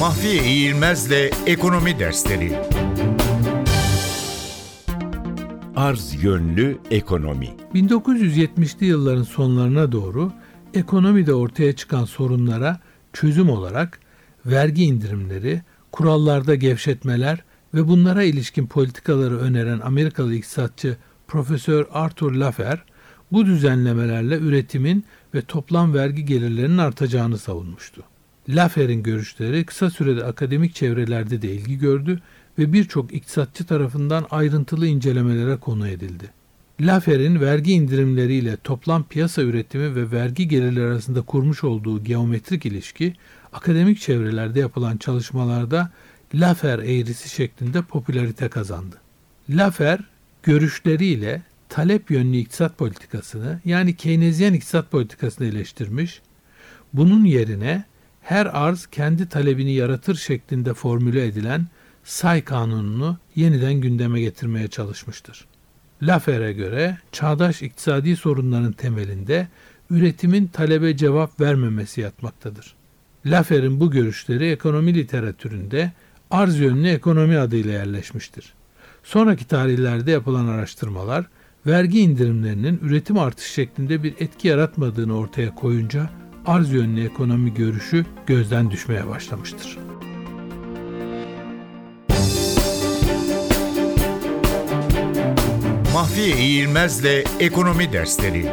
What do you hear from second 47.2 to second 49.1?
şeklinde popülarite kazandı.